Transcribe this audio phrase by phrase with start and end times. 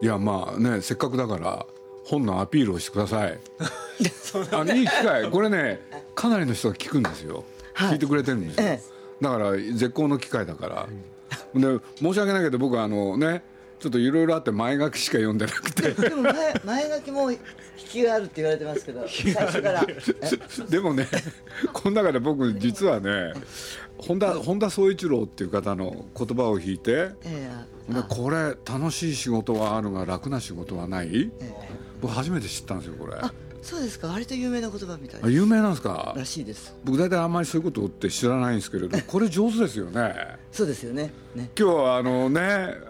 [0.00, 1.66] いやまあねせっかくだから
[2.04, 3.38] 本のアピールをしてください。
[4.52, 5.30] あのいい機会。
[5.30, 5.80] これね
[6.14, 7.44] かなりの人が聞くんですよ、
[7.74, 7.92] はい。
[7.92, 8.80] 聞いてくれてるんですよ、え
[9.20, 10.88] だから絶好の機会だから、
[11.54, 13.42] で申し訳ないけど僕はあのね
[13.78, 15.90] ちょっといろいろあって前書きしか読んでなくて。
[15.92, 17.38] でも前前書きも引
[17.76, 19.84] きがあるって言われてますけど最初から。
[19.86, 21.06] え でもね
[21.72, 23.32] この中で僕実はね
[23.98, 27.50] 本田本田宗一郎っていう方の言葉を引いてえ
[27.88, 31.08] でこれ楽しい仕事はあるが楽な仕事はない？
[31.08, 31.30] ええ。
[31.40, 31.52] え
[32.00, 33.14] 僕初めて知ったんですよこれ。
[33.20, 34.06] あそうですか？
[34.08, 35.20] 割と有名な言葉みたい。
[35.22, 36.14] あ有名なんですか？
[36.16, 36.74] らしいです。
[36.84, 40.14] 僕大体あんまりそういうことって知らないんですけれどこれ上手ですよね。
[40.52, 41.12] そうですよね。
[41.34, 41.50] ね。
[41.58, 42.40] 今日はあのね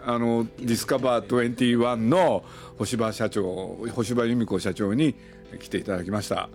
[0.05, 2.45] あのディスカバー21の
[2.77, 5.15] 星葉社長星葉由美子社長に
[5.59, 6.51] 来ていただきました。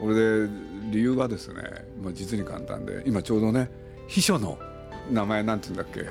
[0.00, 0.48] これで
[0.90, 1.62] 理由はですね、
[2.02, 3.70] まあ、実に簡単で今ちょうどね
[4.12, 4.58] 秘書の
[5.10, 6.06] 名前なんて言うんだっけ？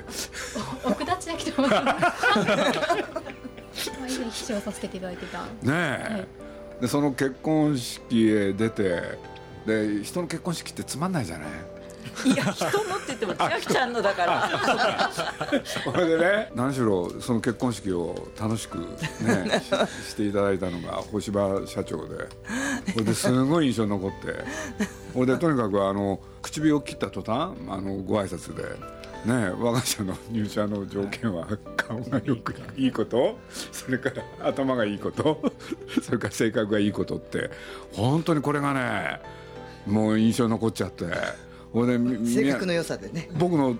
[0.84, 3.90] 奥田千秋と申します。
[3.90, 5.38] 以前秘書をさせていただいてた。
[5.42, 6.26] ねえ、
[6.80, 9.18] でその結婚式へ出て
[9.66, 11.48] で人の結婚式ってつまんないじゃない？
[12.24, 14.50] いや人のって言っても千秋ちゃんのだから。
[15.84, 19.60] これでね何しろその結婚式を楽しくね
[20.04, 22.16] ししていただいたのが星葉社長で。
[22.94, 24.44] これですごい印象に残って。
[25.14, 29.02] これでとにかくあの唇を切った途端あのご挨拶で。
[29.24, 31.46] ね、我が社の入社の条件は
[31.76, 33.38] 顔がよくいいこと
[33.70, 35.40] それから頭がいいこと
[36.02, 37.48] それから性格がいいことって
[37.92, 39.20] 本当にこれがね
[39.86, 41.04] もう印象に残っちゃって
[41.72, 43.28] これでみ性格の良さでね。
[43.38, 43.74] 僕の。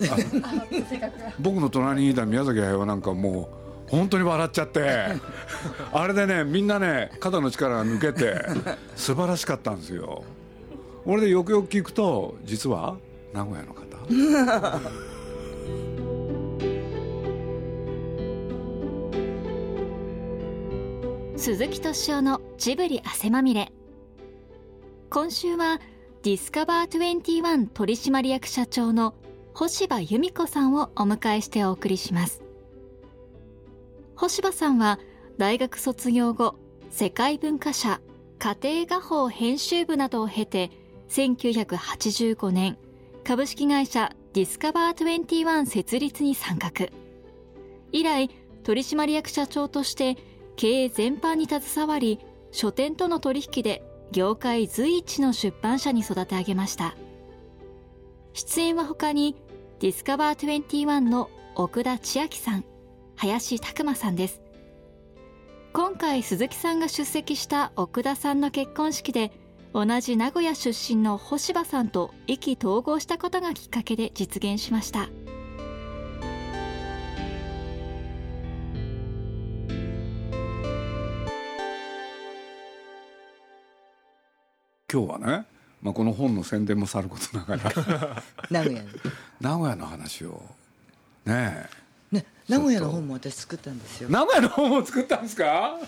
[1.39, 3.51] 僕の隣にいた宮崎駿なんかも
[3.89, 5.09] う本当に笑っちゃって
[5.93, 8.41] あれでねみんなね肩の力が抜けて
[8.97, 10.25] 素晴らしかったんですよ。
[11.05, 12.97] 俺でよくよく聞くと実は
[13.35, 13.83] 名古屋の方。
[21.37, 23.73] 鈴木敏夫のジブリ汗まみれ。
[25.11, 25.81] 今週は
[26.23, 29.17] ディスカバー21取締役社長の
[29.55, 32.45] 星葉由美子さんをお迎えしてお送りします。
[34.15, 35.01] 星葉さんは
[35.37, 36.55] 大学卒業後
[36.91, 38.01] 世界文化社
[38.39, 40.71] 家庭画報編集部などを経て
[41.09, 42.79] 1985年
[43.25, 46.71] 株式会社ディスカバー21設立に参画。
[47.91, 48.31] 以来
[48.63, 50.17] 取締役社長として
[50.55, 52.21] 経営全般に携わり
[52.53, 53.83] 書店との取引で
[54.13, 56.95] 業界随一の出版社に育て上げました。
[58.35, 59.37] 出演は他に
[59.81, 62.65] ディスカバー21の奥田千秋さん
[63.17, 64.43] 林拓馬さんです。
[65.73, 69.33] 今回鈴木さんが出席した奥田さんの結婚式で
[69.73, 75.09] 同じ名古屋出身の星葉さんと意気投合したことがきっかけで実現しました。
[84.93, 85.47] 今日はね、
[85.81, 88.23] まあ、この本の宣伝もさることながら。
[88.51, 88.89] 名古屋に
[89.41, 90.43] 名古屋の話を。
[91.25, 91.67] ね
[92.11, 94.09] ね名古屋の本も私作ったんですよ。
[94.11, 95.79] え名古屋の本を作ったんですか？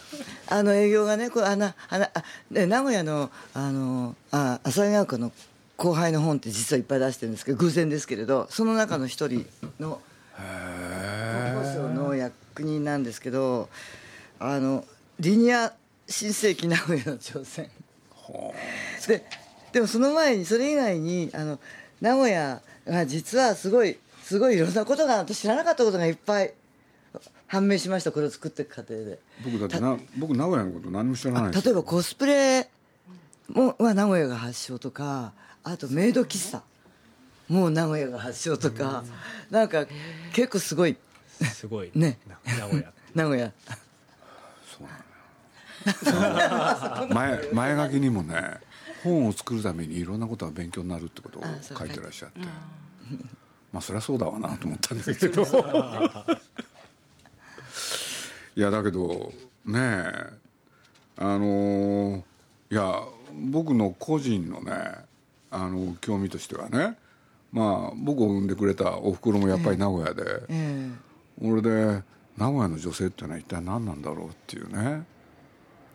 [0.49, 5.33] あの営業がねこうあのあのあね名古屋のあのあ朝ヶ丘の
[5.77, 9.47] 後輩の本って実はいっぱい出してるんですけど偶然ですけれどその中の一人
[9.81, 10.01] の
[10.37, 13.69] 国交省の役人なんですけど
[14.39, 14.85] あの
[15.21, 15.75] リニア
[16.09, 17.69] 新世紀名古屋の挑戦
[19.09, 19.25] で
[19.73, 21.59] でもその前にそれ以外にあの
[22.01, 26.53] 名古屋が実はすごいすごいいろんなことが私知らなかったことがいっぱい
[27.47, 29.19] 判明しましたこれを作っていく過程で。
[29.45, 32.69] 僕だってな僕名古屋のこと何も知らないです例えばコスプレ
[33.49, 35.33] もは名古屋が発祥とか
[35.65, 36.63] あとメイド喫茶。
[37.49, 39.03] もう名古屋が発祥とか。
[39.51, 39.87] なんか
[40.33, 40.97] 結構すごい。
[41.41, 41.91] すごい。
[41.95, 42.19] ね。
[42.47, 43.53] 名古屋 名古屋。
[47.11, 48.59] 前前書きにもね
[49.05, 52.41] 本を作るためにいろんなことが勉強になるってことを書いてらっしゃって。
[53.73, 55.43] まあそりゃそうだわなと思ったんですけど。
[58.57, 59.33] いやだけど
[59.65, 60.33] ねえ
[61.17, 62.23] あの
[62.71, 63.03] いや
[63.51, 64.73] 僕の個人のね
[65.51, 66.97] あの興味としてはね
[67.51, 70.91] まあ僕を産んでくれたおふくろもやっぱり名古屋で、え
[71.41, 72.03] 俺で
[72.37, 75.05] 名古屋の女性っていうのは一体何なんだろうっていうね。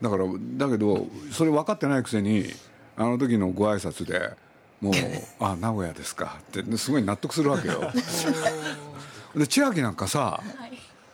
[0.02, 0.26] だから
[0.58, 2.46] だけどそれ分かってないくせに
[3.00, 4.32] あの時のご挨拶で
[4.82, 4.94] もう
[5.40, 7.92] 「あ名古屋ですか」ってすごい納得するわけよ。
[9.36, 10.42] で千秋なんかさ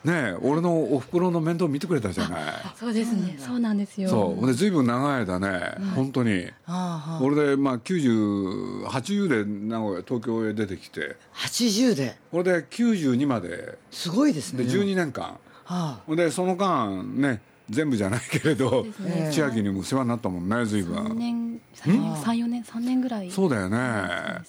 [0.03, 2.41] ねえ俺のおふくろの面倒見てくれたじゃない。
[2.79, 3.37] そうですね。
[3.39, 4.09] そうなんですよ。
[4.09, 4.45] そう。
[4.45, 6.31] で随分長い間ね、本当に。
[6.31, 11.15] えはあは俺でまあ9080で名古屋東京へ出てきて。
[11.33, 12.17] あ80で？
[12.31, 13.79] これで92まで。
[13.89, 14.63] すごいですね。
[14.63, 15.37] で12年間。
[15.65, 19.31] あほんでその間ね全部じゃないけれどね。
[19.31, 23.31] 千秋にも世話になったもんね随3分年34年3年ぐらい。
[23.31, 23.77] そうだよね。
[23.77, 24.41] ね。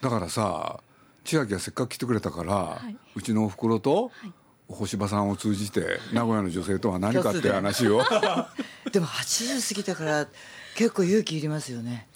[0.00, 0.80] だからさ
[1.24, 2.96] 千秋がせっかく来てくれたから、い。
[3.14, 4.32] うちのおふくろとい。
[4.68, 8.02] 星葉さんを通じて名古屋の女性とは何かっていう話を。
[8.92, 10.28] でも80過ぎたから
[10.76, 12.08] 結構勇気いりますよね。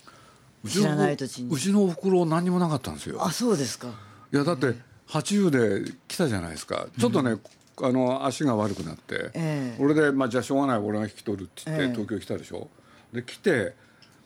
[0.66, 1.54] 知らない土地に。
[1.54, 3.24] うちのおふくろ何にもなかったんですよ。
[3.24, 3.88] あそうですか。
[4.32, 4.74] いやだって
[5.08, 6.86] 80で来たじゃないですか。
[6.98, 7.36] ちょっとね、
[7.82, 9.82] あの足が悪くなって、ええ。
[9.82, 11.90] 俺で、まあ、じゃあしょうがない俺が引き取るって言って、ええ。
[11.92, 12.68] 東京来たでしょ？
[13.12, 13.74] で来て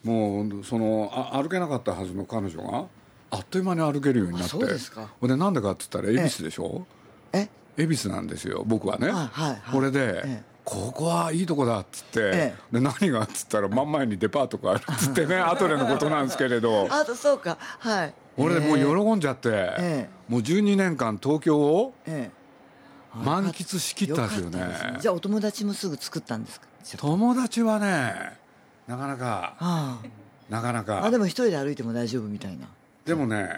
[0.02, 2.84] もうそのあ歩けなかったはずの彼女が
[3.30, 5.10] あっという間に歩けるようになってあそうですか。
[5.20, 6.86] ほんでなんでかって言ったら恵比寿でしょ、
[7.32, 7.48] え？
[7.76, 9.60] 恵比寿なんですよ僕はね、はいはいはい。
[9.72, 10.42] これで、ええ。
[10.64, 16.86] ここはいいとこだっつって、えで何がっつったら真ん前にデパートがあるっつってね 後でのことなんですけれど。
[16.90, 17.58] あとそうか。
[17.60, 18.14] はい。
[18.36, 18.84] 俺でもうええ。
[18.84, 22.39] 喜んじゃって、えもう12年間東京をええ
[23.14, 26.66] 満喫しきったんですよねじゃあお友達もすぐ作ったんですか？
[26.98, 28.38] 友達はね
[28.86, 30.00] なかなかあ
[30.48, 30.98] なかなか。
[30.98, 32.66] ああでも一人で歩いても大丈夫みたいな。
[33.04, 33.48] でもね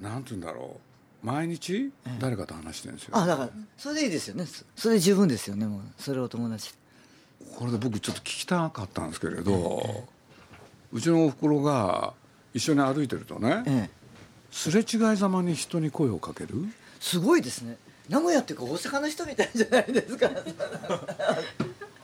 [0.00, 0.76] なんて言うんだろ
[1.22, 1.26] う。
[1.26, 4.46] 毎日誰かと話してるんですよ、あだからそれでいいですよね。
[4.46, 5.80] そそれで十分ですよねもう。
[5.98, 6.72] それお友達。
[7.58, 10.04] これで僕ちょっと聞きたかったんですけれど、
[10.92, 12.12] うちのおふくろが
[12.54, 13.90] 一緒に歩いてるとね、ええ。
[14.52, 16.64] すれ違いざまに人に声をかける？
[17.00, 17.76] すごいですね
[18.08, 20.26] 名古屋っていうか大阪の人みたいじゃないですか。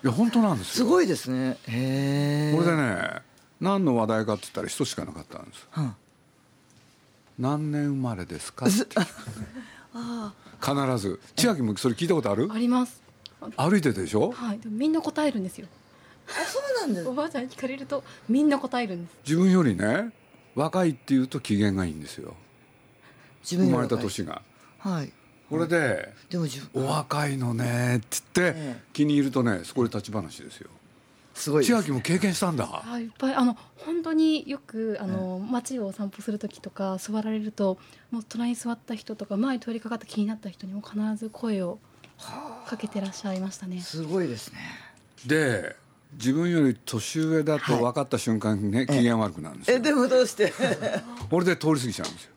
[0.05, 0.75] いや本当なんですよ。
[0.75, 1.57] すごいですね。
[1.69, 3.23] へえこれでね
[3.61, 5.95] 何の話題かって言ったら一つしかなかったんですうん
[7.39, 8.77] 何年生まれですかって。
[10.61, 11.21] 必ず。
[11.37, 12.49] 千秋もそれ聞いたことある？
[12.53, 13.01] あります。
[13.57, 14.33] 歩いててでしょ？
[14.33, 14.59] はい。
[14.59, 15.67] でもみんな答えるんですよ。
[16.29, 17.09] あそうなんです。
[17.09, 19.17] おばあちゃんに聞かれるとみんな答えるんです。
[19.25, 20.11] 自分よりね
[20.55, 22.35] 若いっていうと機嫌がいいんですよ。
[23.49, 24.43] 自生まれた年が。
[24.79, 25.13] はい
[25.53, 30.71] これででも自「お分若いのね」って言ってええ気に入るとねそこで立ち話ですよ。
[31.35, 32.83] すごいです千秋も経験したんだ。
[32.87, 33.35] あいっぱい。
[33.35, 37.79] あの本当によくあの、街をお散歩する時とか座られると
[38.11, 41.79] もう隣に座った人とか前通りかかった気になった人にも必ず声を
[42.67, 43.81] かけてらっしゃいましたね。
[43.81, 44.59] すごいですね。
[45.27, 45.77] で
[46.15, 49.77] 自分より年上だと分かった瞬間にね機嫌悪くなるんですよ。
[49.79, 50.53] えでもどうして？
[51.31, 52.33] これで通り過ぎちゃうんですよ。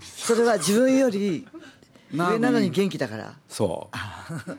[0.00, 1.60] それは自分よりな
[2.12, 3.34] 上なのに元気だから。
[3.48, 3.96] そう。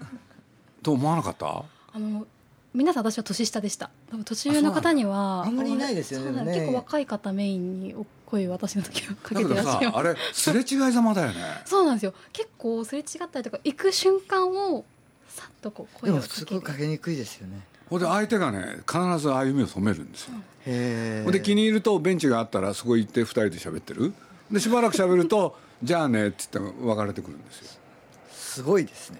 [0.84, 1.64] と思わなかった？
[1.94, 2.26] あの
[2.74, 3.90] 皆さん私は年下でした。
[4.12, 6.44] 多分年上の方にはあんまりいないですよね。
[6.44, 9.92] ね結構若い方メインにお声を私の時はかけてらっしゃいます。
[9.92, 11.36] さあれすれ違いざまだよね。
[11.66, 12.14] そうなんですよ。
[12.34, 14.86] 結構すれ違ったりとか行く瞬間を
[15.30, 16.46] さっとこう声をかける。
[16.46, 17.62] こうかけにくいですよね。
[17.90, 20.34] ほんで相手がね必ず歩みを止めるんですよ。
[21.32, 24.14] で気に入るとベンチがあったらそこ行って2人で喋ってる。
[24.52, 27.72] でしばらく喋ると「じゃあね」って言って別れてくるんですよ。
[28.32, 29.20] すごいですね。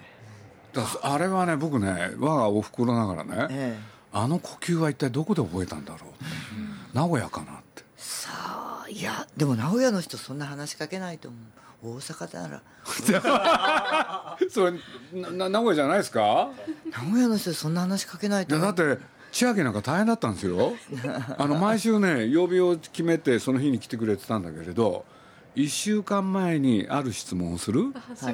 [0.72, 3.98] だあれはね僕ね我がおふくろながらね、ええ。
[4.12, 7.84] あの呼吸は一体どこで覚えたんだろう、名古屋かなって。
[7.96, 11.40] さあいやでも名古屋の人そんな話しかけないと思う。
[11.80, 12.62] 大阪なら。
[14.50, 14.72] それ
[15.12, 16.50] なな名古屋じゃないですか？
[16.90, 18.98] 名古屋の人そんな話しかけないとだって
[19.30, 20.72] 千秋なんか大変だったんですよ。
[21.38, 25.04] あの毎週ね曜日を決めてその日に来てくれてたんだけれど
[25.56, 27.92] 1週間前にある質問をする。
[27.92, 28.30] は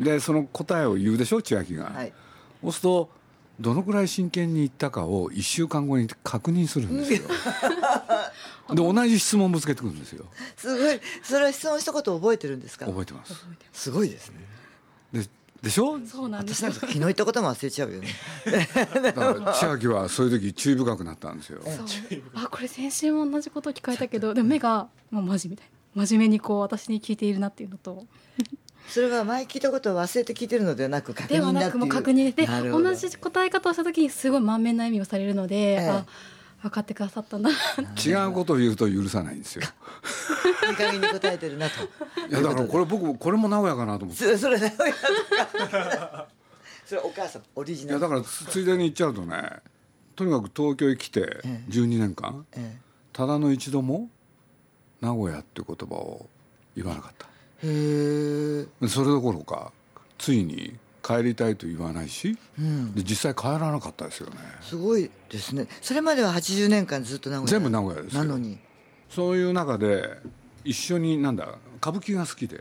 [0.00, 0.02] い。
[0.02, 2.12] でその答えを言うでしょ千秋が、はい。
[2.62, 3.10] そうすると
[3.60, 7.22] どのくらい真剣に言ったかを1週間後に確認するんですよ。
[8.70, 10.26] で同じ質問ぶつけてくるんですよ。
[10.56, 11.00] すごい。
[11.22, 12.86] それは質問したこと覚えてるんですか？
[12.86, 13.34] 覚えてます。
[13.72, 13.90] す。
[13.90, 14.36] ごいですね。
[15.12, 15.28] で
[15.62, 15.98] でしょ？
[16.06, 16.64] そうなんです。
[16.64, 18.08] よ私なんか昨日言ったことも忘れちゃうよね。
[19.02, 21.60] だから千秋はそういう時注意深くなったんですよ。
[21.64, 21.86] そう。
[22.34, 28.04] あこれ先週も同じことを聞かれたけどでも目がもうマジみたいな真面目にこう私に聞いているなっていうのと。
[28.88, 31.80] それは前聞いたことを忘れて聞いてるのではなく確では認だっていう。
[31.80, 35.88] なくもう確認で同じ答え方をした時にすごい満面な笑みをされるので、ええ。
[35.90, 36.06] あ
[36.62, 37.56] 分かってくださったんだな
[38.04, 39.62] 違うことを言うと許さないんですよ。
[40.68, 41.74] いい加減に答えてるなと。
[42.28, 44.36] いやだからこれ僕これも名古屋かなと思って。
[44.36, 46.26] そ れ名古屋とか
[46.84, 47.98] それお母さんオリジナル。
[47.98, 49.50] いやだからつついでに言っちゃうとね
[50.16, 51.64] とにかく東京へ来てええ。
[51.70, 52.76] 12年間え。
[53.12, 54.08] ただの一度も
[55.00, 56.26] 名古屋っていう言葉を
[56.76, 57.26] 言わなかった。
[57.62, 58.88] えへえ。
[58.88, 59.72] それどころか
[60.18, 62.94] ついに帰りたいと言わないし、うん。
[62.94, 64.36] で実際帰らなかったですよね。
[64.60, 65.66] すごいですね。
[65.80, 68.24] それまでは80年間ずっと名古屋全部名古屋ですよ。
[68.24, 68.58] なのに。
[69.08, 70.18] そういう中で
[70.64, 72.60] 一緒になんだ歌舞伎が好きで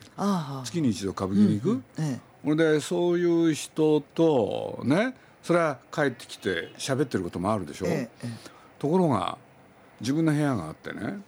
[0.63, 5.13] 月に一度歌舞伎に行く、えほんでそういう人とね
[5.43, 8.27] それは帰ってきて喋ってることもあるでしょ、えええ。
[8.79, 9.37] ところが
[9.99, 11.19] 自分の部屋があってね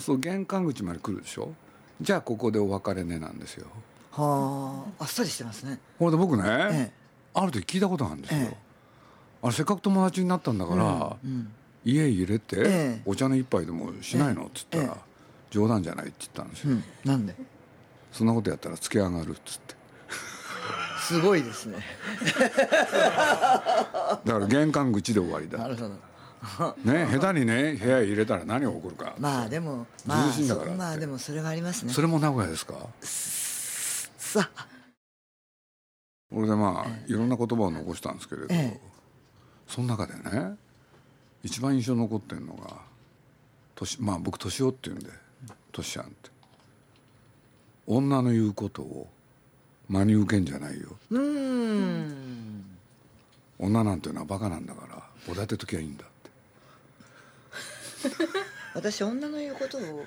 [0.00, 1.52] そう玄関口まで来るでしょ？
[2.00, 3.66] じゃあここでお別れねなんですよ。
[4.10, 5.78] はああっさりしてますね。
[5.98, 6.92] ほんで僕ね、ええ。
[7.34, 8.56] ある時聞いたことがあるんですよ、ええ。
[9.42, 11.16] あれせっかく友達になったんだから、
[11.84, 12.62] 家入れて、え
[12.98, 13.02] え。
[13.04, 14.46] お茶の一杯でもしないの？
[14.46, 14.90] っつったら、ええ。
[15.50, 16.84] 冗談じゃないって言ったんですよ、うん。
[17.04, 17.34] なんで？
[18.12, 19.74] そんなことやったらつけ上がるっつって。
[21.00, 21.76] すごいですね。
[24.24, 25.58] だから玄関口で終わりだ。
[25.58, 25.90] なるほど
[26.84, 30.32] ね下手にね部屋へ入れたら何が起こるか、まあでもまあ
[30.76, 31.92] まあでもそれはありますね。
[31.92, 32.74] それも名古屋ですか？
[33.00, 34.66] さあ。
[36.32, 38.80] 俺でまあいろんな言葉を残したんですけれど、ええ。
[39.68, 40.56] その中でね
[41.42, 42.76] 一番印象に残ってるのが
[43.74, 45.10] 年まあ僕年男って言うんで
[45.72, 46.30] 年ちゃんって。
[47.86, 49.08] 女の言うことを
[49.88, 50.96] 真に受けんじゃないよ。
[51.10, 52.64] うーん。
[53.58, 56.04] 女なんていうのはバカなんだからおだてときゃいいんだ
[58.74, 60.04] 私女の言うことを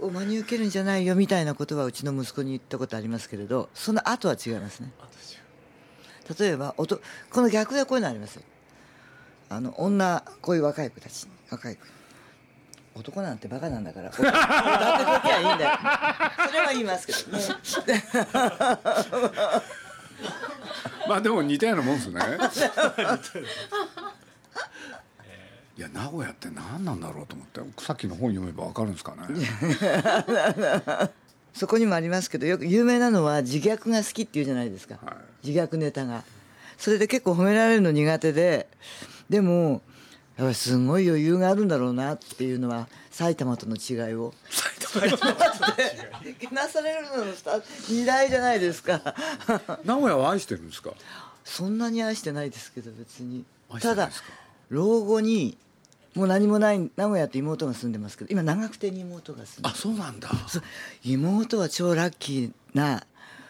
[0.00, 4.92] あを真に受けるんじゃないよみたいなことはうちの息子に言ったことありますけれどその後は違いますね。
[6.38, 8.42] 例えばおとこの逆でこういうのありますよ。
[9.48, 11.82] あの女こういう若い子たち若い子。
[12.94, 15.78] 男なんてバカなんだから おだてときゃいいんだよ。
[16.48, 17.44] それは言いますけどね。
[21.08, 22.20] まあでも似たようなもんですね
[25.78, 29.22] いや名古屋って何なんだろうと思ってさっきの本読めば分かるんですかね。
[31.54, 35.12] そこにもありますけどよく有名なのは自虐が好きっていうじゃないですか、は
[35.44, 35.46] い。
[35.46, 36.24] 自虐ネタが。
[36.78, 38.68] それで結構褒められるの苦手で
[39.30, 39.82] でも
[40.36, 44.34] やっぱりすごい余裕があるんだろうなっていうのは埼玉との違いを。
[44.50, 45.38] 埼玉と
[46.40, 49.14] けなされるのの2大じゃないですか。
[49.84, 50.90] 名古屋は愛してるんですか？
[51.44, 53.44] そんなに愛してないですけど別に。
[53.80, 54.10] ただ
[54.70, 55.56] 老後に
[56.14, 60.30] もう何もない名古屋と妹が住んでますけど今長久手に妹が住んであそうなんだ。
[61.04, 63.04] 妹は超ラッキーな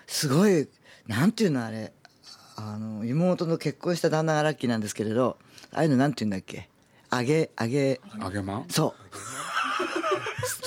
[0.07, 0.69] すごい
[1.07, 1.93] なんていうのあれ。
[2.57, 5.37] あの妹の結婚した旦那がラッキーなんですけれど
[5.73, 6.69] ああいうのなんていうんだっけ。
[7.11, 8.00] あげあげ。
[8.21, 8.67] 揚げまん？
[8.69, 8.95] そ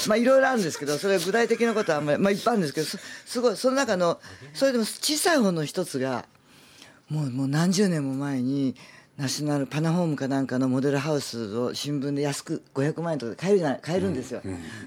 [0.05, 0.07] う。
[0.07, 4.19] まあいろいろあるんですけどそれは具体的なことはあんまりまあいっぱいあるんですけどすすごいその中の
[4.53, 6.25] それでも小さい方の一つが
[7.10, 8.75] もうもう何十年も前に
[9.21, 14.41] ナショナルパナホームかなんかのモデルハウスを新聞で安く500万円とかで買えるない買えるんですよ、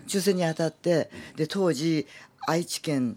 [0.09, 2.09] 抽選に当たってで当時
[2.45, 3.17] 愛知県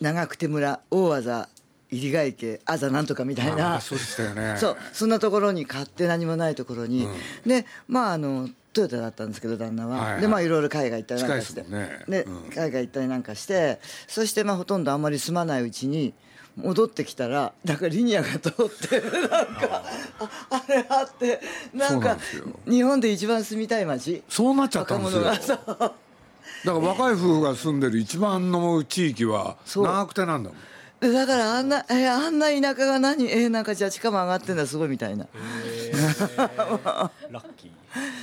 [0.00, 1.48] 長久手村大技
[1.90, 4.54] 入ヶ池あざなんとかみたいあなそうでしたよね。
[4.60, 7.08] そうそんなところに買って何もないところに、
[7.44, 10.20] でまああのトヨタだったんですけど旦那は、はいはい。
[10.20, 11.62] でまあいろいろ海外行ったりなんかして。
[11.62, 12.04] ね。
[12.08, 12.42] でうん。
[12.50, 13.80] 海外行ったりなんかして。
[14.06, 16.14] そしてまあほとんどあんまり住まないうちに
[16.56, 19.82] 戻ってきたらだからリニアが通って なんか
[20.20, 21.40] ああれあって
[21.72, 22.16] なんか
[22.66, 24.22] 日本で一番住みたい街。
[24.28, 25.24] そうなっちゃったんですよ。
[25.24, 25.98] だか
[26.64, 30.58] ら若い夫婦が住んでる一番の地域は長久手なんだもん。
[31.00, 35.26] でだからあんなえあんな田舎が何えなんかじゃあ地価も上がってんだすごいみたいな
[36.06, 37.70] ラッキー。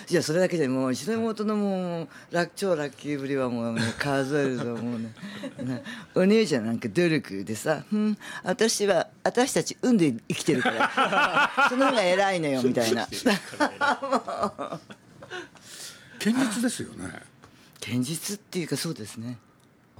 [0.09, 5.13] いやそれだけじゃもう一度妹のもうラッ超ラッキーぶりはもう、ね、数えるともうね
[5.63, 5.83] ね
[6.13, 13.07] お姉ちゃんなんか努力でさ「うん私は私たち運で生きてるから その方が偉いのよ」みたいな。
[16.19, 17.11] 堅実ですよね。
[17.83, 19.39] 堅実っていうかそうですね。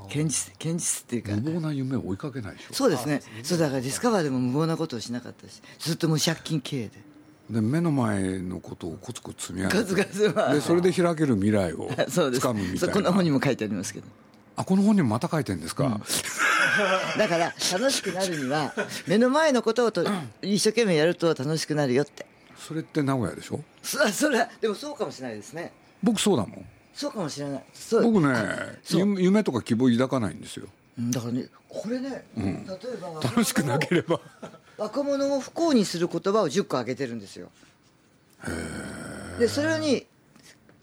[0.10, 1.32] 堅実堅実っていうか。
[1.32, 2.74] 無謀な夢を追いかけないでしょ。
[2.74, 3.22] そうですね。
[3.44, 7.11] そうだからディスカバーでも無謀なことをしなかったしずっともう借金経営で
[7.50, 10.54] で目の前のことをコツコツ積み上げて数々は。
[10.54, 12.46] でそれで開ける未来を そうです。
[12.48, 12.94] 掴むみたいな。
[12.94, 14.08] こんな本にも書いてありますけど。
[14.56, 16.02] あこの本にもまた書いてんですか、
[17.18, 18.74] だから楽しくなるには
[19.08, 20.06] 目の前のことをと
[20.42, 22.26] 一生懸命やると楽しくなるよって。
[22.58, 23.62] それって名古屋でしょ？
[23.82, 25.72] そそれでもそうかもしれないですね。
[26.04, 26.66] 僕そうだもん。
[26.94, 27.64] そうかもしれない。
[28.04, 30.68] 僕ね夢夢とか希望抱かないんですよ。
[31.00, 32.68] うんだからねこれね、例え
[33.02, 33.22] ば。
[33.24, 34.20] 楽しくなければ
[34.82, 37.50] 若者を不幸にする言葉を10個挙げてるんですよ。
[39.38, 40.08] でそれに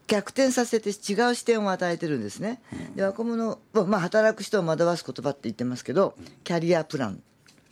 [0.06, 0.92] 逆転させて違
[1.30, 2.62] う視点を与えてるんですね、
[2.94, 6.14] で若者は、まあ、働く人を惑わす言葉って言ってますけど
[6.44, 7.20] キャリアプラン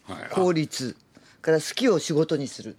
[0.02, 0.28] はい。
[0.30, 0.96] 効率
[1.42, 2.76] から好きを仕事にする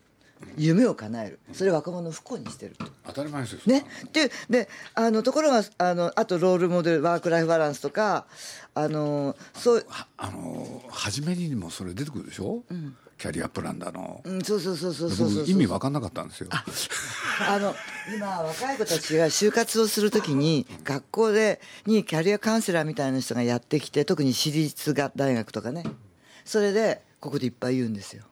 [0.58, 1.39] 夢を叶える。
[1.54, 2.86] それ若者を不幸にしてると。
[3.06, 8.25] 当たり前ですよね、でであのところがあのあとロールモデルワーク・ライフ・バランスとか
[8.75, 12.63] あのそう、はあの初めにもそれ出てくるでしょ、
[13.18, 15.30] キャリアプランだの、うん、そうそうそうそうそう。
[15.30, 16.50] そう僕意味分かんなかったんですよ。
[16.52, 17.74] あの
[18.16, 25.84] 今若い子たちが就活をするときに学校でにキャリアカウンセラーみたいな人がやってきて特に私立が大学とかね。
[26.46, 28.24] それでここでいっぱい言うんですよ。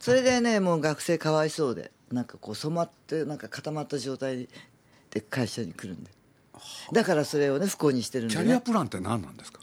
[0.00, 4.48] それでねもう学生かわいそうでなんかこう染まってなんか固まった状態
[5.10, 6.10] で会社に来るんで。
[6.92, 9.59] だからそれをね不幸にしてるんで、ね、キャリアプランって何なんですか？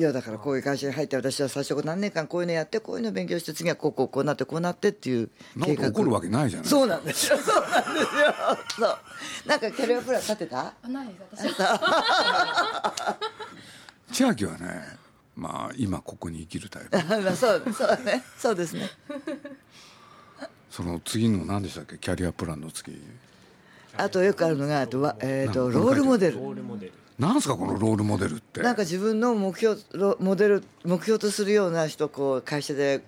[0.00, 6.68] いやだからこういう会社に入って私は最初何年間こういうのやってこういうの勉強して次はこうこうこうなってこうなってっていうなんか起こるわけないじゃない。
[6.70, 7.36] そうなんですよ。
[7.36, 8.34] そうなんですよ。
[8.78, 8.98] そう。
[9.46, 10.72] なんかキャリアプラン立てた？
[10.82, 11.48] あないです。
[11.48, 13.18] 私は。
[14.10, 14.98] 千秋はね
[15.36, 16.96] まあ今ここに生きるタイプ。
[17.22, 18.24] まあそうそうね。
[18.38, 18.88] そうですね。
[20.70, 21.98] その次の何でしたっけ？
[21.98, 22.98] キャリアプランの次。
[23.98, 26.38] あとよくあるのがあとは、えー、となんかロールモデル。
[26.38, 28.62] ロールモデルなんすかこのロールモデルって？
[28.62, 33.02] なんか自分の目標ロモデル目標とするような人をこう会社で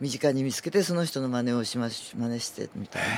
[0.00, 3.08] 身近に見つけてその人の真似をしまし真似してみたいな。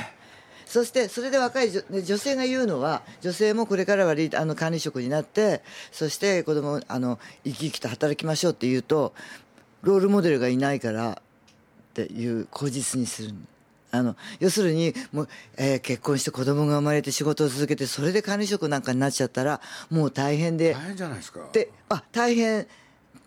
[0.67, 9.13] そしてそれで若い女性が言うのは女性もこれからはリーあの管理職になってそして子供あの生き生きと働きましょうって言うと
[9.81, 11.15] ロールモデルがいないからっ
[11.93, 13.33] ていう口実にする
[13.97, 20.73] あの要するにもう、えー結婚して子供が生まれて仕事を続けてそれで管理職なんかになっちゃったらもう大変で。
[20.73, 21.41] 大変じゃないですか。
[21.51, 22.67] であ大変。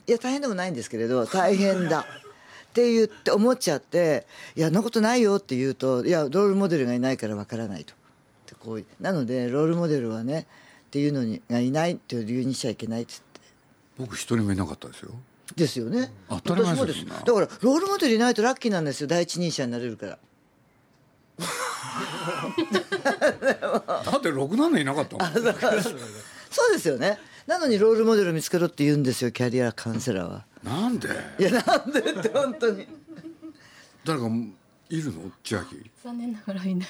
[0.07, 2.01] いや大変でもないんですけれど大変だ。
[2.01, 7.95] って言って思っちゃって「いやそんなことないよ」って言うと「いやロールモデルがいないからわからない」と。
[8.47, 10.47] でこうなのでロールモデルはね
[10.87, 13.41] っていうのにがいないっていう理由にしちゃいけないっつって。
[13.99, 15.11] 僕一人もいなかったですよ。
[15.57, 16.13] ですよね。
[16.29, 17.01] 当たり前私もです。
[17.01, 19.07] よだからロールモデルいないとラッキーなんですよ。
[19.09, 20.19] 第一人者になれるから
[24.05, 25.33] だってろくなのいなかったもん。
[26.51, 27.19] そうですよね。
[27.47, 30.45] なのにロールモデル見つけろって言うんですよキャリアカウンセラーは。
[30.63, 31.09] なんで？
[31.39, 32.87] いやなんでって本当に。
[34.05, 34.27] 誰か
[34.91, 35.31] いるの？
[35.43, 35.91] 千秋。
[36.05, 36.89] 残念ながらいない。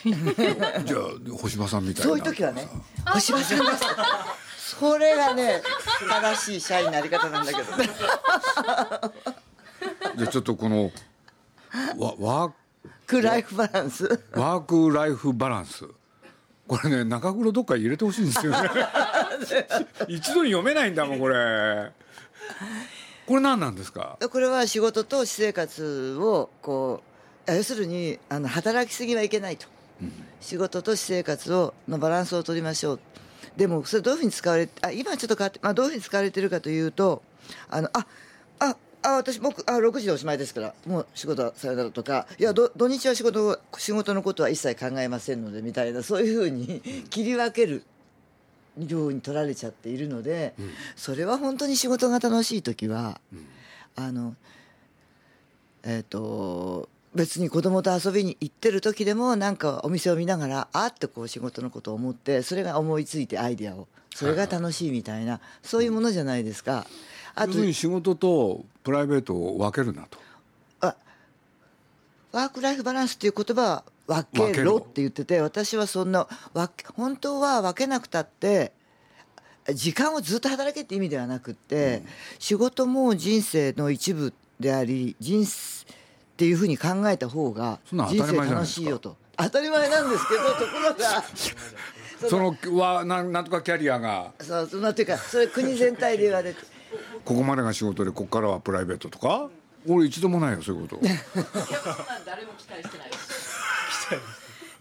[0.85, 1.01] じゃあ
[1.41, 2.09] 星葉さんみたいな。
[2.11, 2.69] そういう時はね
[3.07, 3.65] 星葉さんで
[4.59, 4.77] す。
[4.77, 5.63] それがね
[6.09, 7.77] 正しい社員のあり方なんだけど。
[7.77, 7.89] ね
[10.17, 10.91] じゃあちょっとこの
[11.97, 12.53] ワワー
[13.11, 14.07] クライフバランス。
[14.33, 15.85] ワークライフバランス。
[16.69, 18.71] これね中黒どっか入れてほしいんですよね。
[20.07, 21.91] 一度に読めないんだもんこれ。
[23.27, 24.17] これ何なんですか？
[24.31, 27.03] これは仕事と私生活をこ
[27.49, 29.67] う要するにあの働きすぎはいけないと、
[30.41, 33.01] 仕事と私生活をのバランスを取りましょう。
[33.57, 37.23] でもそれどういうふうに使われてあ今ちょっと変わって、まあ、どういうふうに使われてるかというと
[37.69, 38.07] あのあ
[39.03, 47.83] ああ私僕あ6時でおしまいですからもう仕事はさよならとかいやど土日は仕事を仕事のことは一切考えませんのでみたいなそういうふうに切り分ける
[48.79, 50.55] ように取られちゃっているので、
[50.97, 53.21] それは本当に仕事が楽しい時は、
[53.97, 54.37] あの
[55.83, 63.89] えっ、と別に子供と遊びに行ってる時でもなんかお店を見ながらあってこう仕事のことを思ってそれが思いついてアイデアを。
[64.15, 66.87] それが楽しいみたいなそういうものじゃないですか。
[67.41, 70.19] あと要するに仕事とプライベートを分けるなと。
[70.81, 70.95] あ
[72.33, 74.77] ワーク・ライフ・バランスっていう言葉は分けろろ。
[74.77, 76.29] って言ってて私はそんな
[76.97, 78.73] 本当は分けなくたって
[79.73, 82.03] 時間をずっと働けって意味ではなくって、
[82.39, 85.95] 仕事も人生の一部であり人生っ
[86.37, 89.17] ていうふうに考えた方が人生楽しいよと。
[89.37, 91.25] 当たり前なんですけどところが。
[92.29, 94.33] そのわなんなんとかキャリアが。
[94.41, 96.61] そうなっていうかそれ国全体で言われて
[97.25, 99.49] ここまでが仕事でここからはプライベートとか？
[99.89, 101.03] 俺一度もないよそういうこと。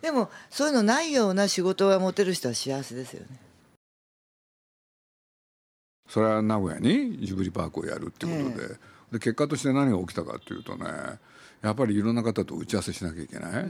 [0.01, 3.39] でもそういうのないような仕事が持てる人は幸せですよね。
[6.07, 8.67] それは名古屋にジブリパークをやるっていうことで,、
[9.11, 10.85] で結果として何が起きたかっていうとね
[11.61, 13.67] やっぱりいろんな方と打ち合わせしなきゃいけない、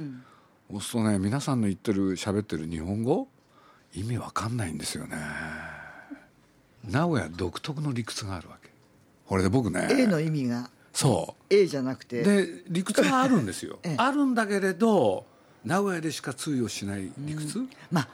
[0.72, 3.28] そうするとね皆さんの言ってる喋ってる日本語？
[3.94, 5.18] 意味わかんないんですよね
[6.88, 8.70] 名古屋独特の理屈があるわけ。
[9.28, 10.70] これで僕ね A の意味が。
[10.94, 12.22] そ A じゃなくて。
[12.22, 13.96] うで理屈があるんですよ、 ええ。
[13.98, 15.26] あるんだけれど
[15.64, 18.08] 名古屋でしか通用しない理屈、まあ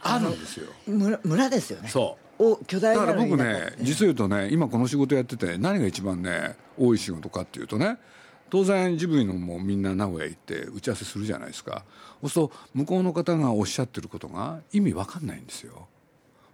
[0.00, 0.66] あるんですよ。
[0.86, 1.88] 村村ですよね。
[1.88, 2.42] そう。
[2.52, 7.98] お巨大なだから僕ね実を言うとね今この仕事やってて何が一番ね多い仕事かっていうとね
[8.48, 11.84] 当然ジブリのもみんな名古屋行って打ち合わせするじゃないですか。
[12.20, 15.88] そうすると向こうの方がおっしゃってることが意味わかんないんですよ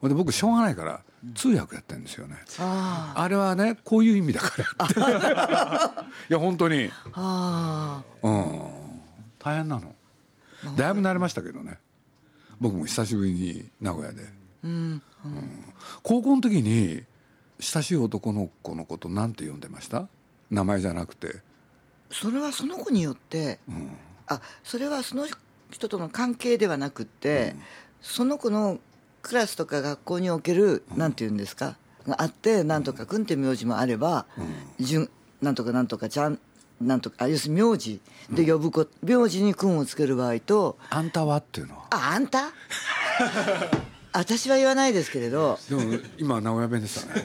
[0.09, 1.01] で僕しょうがないから
[1.35, 5.01] 通訳やってるんですよね、ああれはねこういう意味だからって。
[6.29, 6.91] いや本当に。
[7.13, 8.61] ああうん。
[9.39, 9.95] 大変なの。
[10.77, 11.79] だいぶ慣れましたけどね。
[12.61, 14.23] 僕も久しぶりに名古屋で、
[14.63, 15.03] うん
[16.03, 17.03] 高校の時に
[17.61, 20.09] 親しい男の子のことなんて呼んでました？
[20.51, 21.37] 名前じゃなくて。
[21.37, 21.41] あ
[22.11, 23.59] それはその子によって、
[24.27, 25.27] あそれはその
[25.71, 27.57] 人との関係ではなくって、
[28.01, 28.79] その子の
[29.25, 31.77] クラスとか学校における、なんて言うんですか？
[32.07, 34.27] があってなんとか君って名字もあれば、
[34.79, 35.11] 順
[35.41, 36.39] なんとかなんとかちゃん
[36.81, 41.87] なんとかあ要するに名字で呼ぶ子、名字に君をつける場合と「あんたは?」っていうのは？
[41.91, 42.53] ああんた？
[44.13, 45.59] 私は言わないですけれど。
[45.69, 47.25] でも今名古屋弁でしたね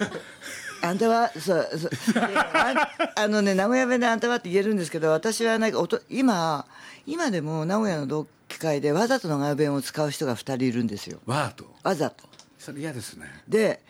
[0.81, 1.91] あんたはそうそう。
[2.25, 6.65] あ あのね名古屋弁であんたはって言えるんですけど私はなんかおと今
[7.05, 11.19] 今でも名古屋の同期会でわざと名古屋弁を使う人が2人いるんですよ。
[11.25, 11.65] わーと？
[11.83, 12.23] わざと。
[12.57, 13.25] それ嫌ですね。
[13.47, 13.81] で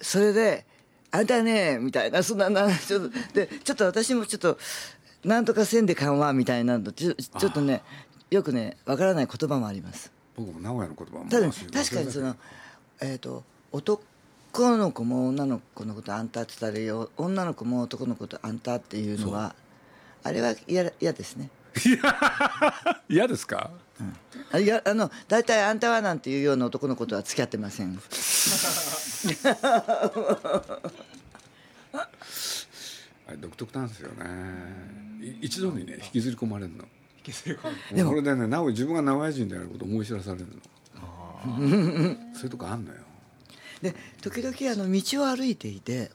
[0.00, 0.64] それで
[1.10, 4.58] 「あんたね」みたいなそんななちょっとでちょっと私もちょっと
[5.24, 7.82] 「なんとかせんで緩和」みたいなのちょちょっとね
[8.30, 10.10] よくねわからない言葉もあります。
[10.36, 12.36] 僕も名古屋の言葉もただ確かにその
[13.00, 14.02] えっ、と男
[14.76, 17.10] の子も女の子のことあんたって言ったらよ。
[17.16, 19.54] 女の子も男の子とあんたっていうのは
[20.22, 21.50] あれは嫌嫌ですね。
[23.08, 23.70] 嫌ですか？
[24.52, 27.98] あいやあの大体あんたはなんていうような男の子とは付き合ってません。
[31.92, 34.24] あれ独特なんですよね。
[35.20, 36.84] い一度にね引きずり込まれるの。
[37.18, 37.96] 引きずり込む。
[37.96, 40.52] でもこれでねなお自分が名古屋人であることを思い知らされるの。
[42.34, 42.98] そういうとこあんのよ
[43.82, 46.10] で時々あの道を歩いていて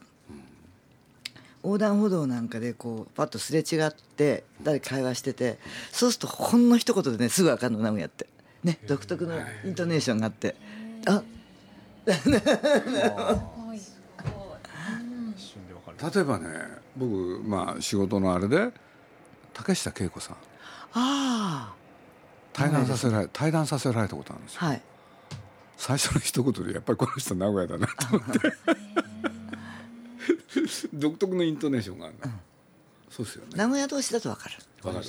[1.64, 5.58] 横断歩道なんかでこうパッとすれ違って誰か会話してて
[5.90, 8.26] そうするとほんの一言でねすぐ分かるの名古屋って。
[8.62, 10.56] ね独特のイントネーションがあって。
[11.06, 11.22] あ
[16.14, 16.48] 例えばね
[16.96, 18.70] 僕まあ仕事のあれで
[19.54, 20.36] 竹下恵子さん。
[20.92, 21.72] あ
[22.52, 24.60] 対談させられ対談させられたことあるんですよ。
[24.62, 24.82] あはい
[25.76, 28.40] 最初の一言でやっぱりこの人名古屋だなと思って。
[30.94, 32.30] 独特のイントネーションがあるの、
[33.10, 33.50] そうですよね。
[33.56, 34.54] 名古屋同士だと分かる。
[34.82, 35.06] わかる。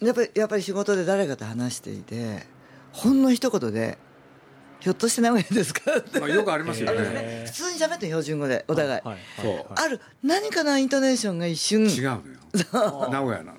[0.00, 2.46] やっぱりやっぱり仕事で誰かと話していて
[2.92, 3.96] ほんの一言で
[4.78, 6.20] 「ひょっとして名古屋ですか?」って。
[6.20, 9.54] まあ、よくありますよね、へ普通に喋って標準語でお互い、はいそう。
[9.54, 11.86] はいある何かなイントネーションが一瞬。
[11.86, 12.20] 違うのよ。
[13.10, 13.58] 名古屋なの。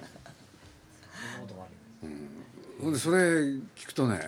[2.81, 3.17] ほんでそれ
[3.75, 4.19] 聞くとね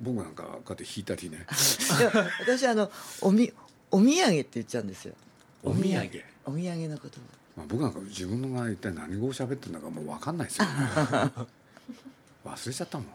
[0.00, 1.46] 僕なんかこうやって弾いたりね。
[2.40, 2.90] 私あの
[3.20, 3.52] おみ
[3.90, 5.14] お土産って言っちゃうんですよ。
[5.62, 6.08] お土産、
[6.44, 6.88] お土産。
[6.88, 7.18] のこと。
[7.56, 10.72] まあ、僕なんか自分のが一体何語を喋ってるんだかもう分かんないですよね。
[12.44, 13.06] 忘れちゃったもん。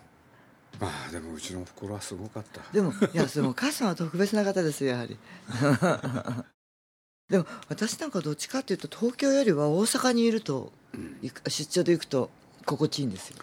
[0.80, 2.62] まあでもうちの心はすごかった。
[2.72, 5.18] でもいやでも母さんは特別な方ですよやはり。
[7.30, 10.72] でも私なんかどっちかっていうと東京よりは大阪にいると、
[11.22, 12.30] 行く出張で行くと
[12.66, 13.38] 心地いいんですよ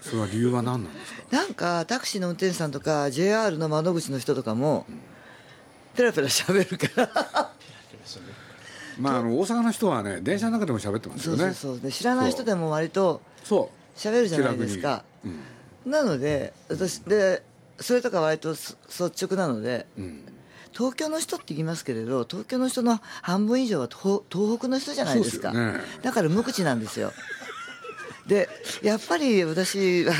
[0.00, 1.36] それは理由は何なんですか？
[1.36, 4.86] なんかタクシーの運転手さんとか JR の窓口の人とかも
[5.94, 7.50] ペラペラ喋るから。
[8.98, 11.44] まああの大阪の人はね電車の中でも喋ってますそよね。
[11.44, 11.80] うそうそう。
[11.80, 15.04] で知らない人でも割とそ喋るじゃないですか。
[15.22, 15.36] 気楽
[15.86, 15.92] に。
[15.92, 17.42] なので私で
[17.78, 20.24] それとか割とす率直なのでうん、うん、
[20.72, 25.52] 東京の人って言いますけれど東京の人の半分以上は東東北の人じゃないですか。
[25.52, 25.80] ね。
[26.02, 27.12] だから無口なんですよ
[28.30, 28.48] で
[28.80, 30.14] やっぱり私は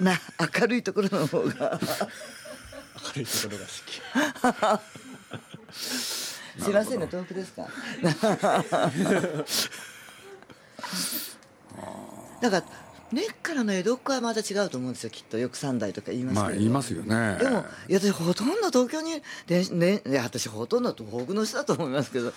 [0.00, 0.18] な
[0.60, 1.78] 明るいところの方が。
[1.80, 4.82] 明るいところが好き。
[5.78, 7.68] すいませんね東北ですか？
[12.42, 12.64] だから
[13.16, 16.44] 根っからの江戸っ子はまた違うと思うんですよきっとよく三代とか言いますけど。
[16.44, 17.38] まあ言いますよね。
[17.40, 22.30] でもいや私ほとんど東京にで、ね、いや私ほとんど東北の人だと思いますけど。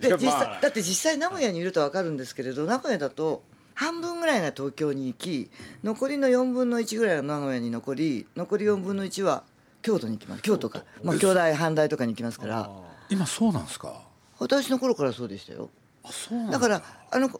[0.00, 0.60] で実際、まあ。
[0.60, 5.48] だって実際名古屋にいると分かるんですけれど名古屋だと半分ぐらいが東京に行き
[5.84, 9.44] 残りの4分の1ぐらいが名古屋に残り残り4分の1は
[9.82, 10.42] 京都に行きます。
[10.42, 12.68] 京都か、まあ、京大阪大とかに行きますから。
[13.08, 14.02] 今そうなんですか？
[14.40, 15.70] 私の頃からそうでしたよ。
[16.02, 17.30] あそうなんだからあの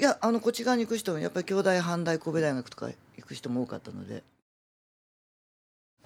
[0.00, 4.22] いやあのこっち側に行く人もやっぱり京大阪大神戸大学とか行く人も多かったので。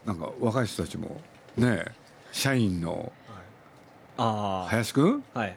[0.07, 1.21] なんか若い人たちも
[1.57, 1.85] ね
[2.33, 3.13] 社員の
[4.17, 5.25] ああ林くん？
[5.35, 5.57] はい。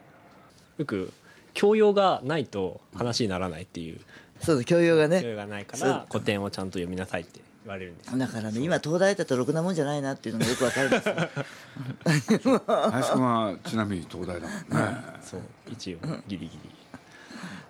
[0.76, 1.12] よく
[1.54, 4.00] 教養がないと話にならないっていう。
[4.40, 5.22] そうだ教養がね。
[5.22, 11.14] 教養がないから古典をちゃんと読みなさいって言われるんですだからね今東大だとろくなもんじゃないなっていうのがよくわかるんですよ。
[12.92, 14.96] 林くんはちなみに東大だもんね。
[15.22, 15.40] そう
[15.72, 16.70] 一応ギリギリ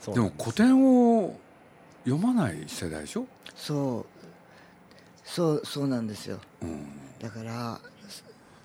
[0.01, 1.39] そうでも古典を
[2.05, 4.07] 読まない世代でしょ、そう。
[5.29, 6.39] そうそうなんですよ。
[6.63, 6.87] うん、
[7.19, 7.81] だから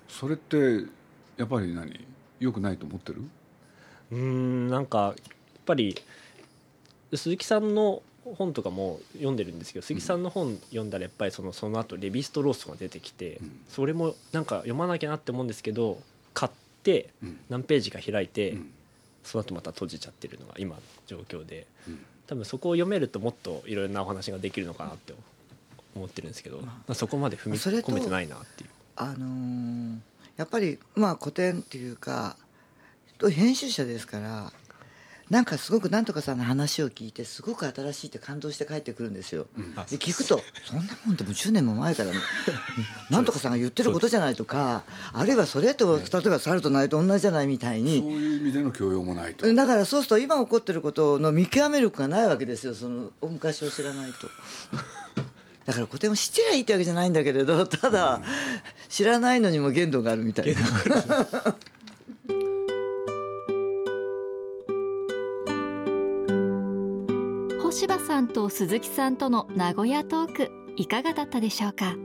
[0.08, 0.84] それって
[1.36, 2.06] やっぱり何？
[2.38, 3.22] よくないと思ってる？
[4.12, 5.14] うーんなんかやっ
[5.66, 5.96] ぱり
[7.12, 13.60] 鈴木さんの本とかも読んでるんですけど鈴木さんの本読んだらやっぱりそのその後レヴィストローストが出てきて、うん。
[13.68, 16.00] それもなんか読まなきゃなって思うんですけど
[16.32, 16.52] 買っ
[16.84, 17.40] てうん。
[17.48, 18.72] 何ページか開いて、うん
[19.24, 25.12] その後また閉じちゃってるのが今の状況でうん多分そこを読めるともっといろんなお話ができるのかなって
[25.94, 28.70] 思ってるんですけど、まあ、そこまで踏み込めてないなっていう。
[28.96, 29.98] あのー
[30.36, 32.36] やっぱりまあ古典っていうか
[33.30, 34.52] 編集者ですから
[35.30, 39.46] なんかすごくなんとかさんの話を聞いてすごく新しいって感動して帰ってくるんですよ、
[39.90, 42.16] で聞くとそんなもんでも10年も前から、ね、
[43.10, 48.00] なんとかさんが言ってることじゃないとかあるいはそれと例えば猿とないと同じじゃないみたいに。
[48.00, 49.52] そういう意味での教養もないと。
[49.54, 54.28] だからそうすると今起こってることの見極め力がないわけですよその昔を知らないと。
[55.64, 58.20] だから古典を知ってりゃいいってわけじゃないんだけれどただ
[58.88, 60.60] 知らないのにも限度があるみたいな。
[67.82, 71.96] 星葉さんと鈴木さんとの名古屋トークいかがだったでしょうか？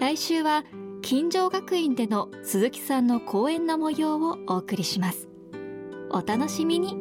[0.00, 0.64] 来週は
[1.00, 5.28] 金城学院での鈴木さんの講演の模様をお送りします。
[6.10, 6.96] お楽しみに。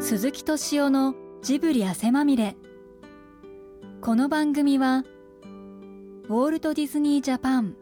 [0.00, 2.56] 鈴木敏夫のジブリ汗まみれ。
[4.00, 5.04] この番組は
[6.30, 7.76] ウォールト・ディズニー・ジャパン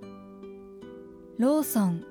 [1.39, 2.05] ローソン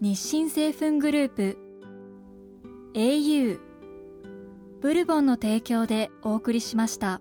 [0.00, 1.58] 日清製粉グループ
[2.96, 3.60] au
[4.80, 7.20] ブルボンの提供でお送りしました。